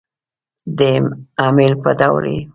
د 0.77 0.79
امیل 1.47 1.73
په 1.83 1.89
ډول 1.99 2.25
يې 2.33 2.39